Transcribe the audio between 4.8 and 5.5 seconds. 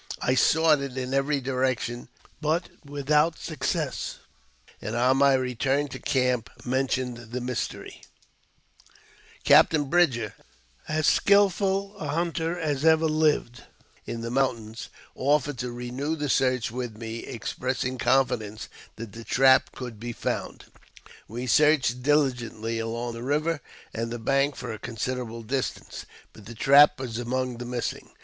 and on my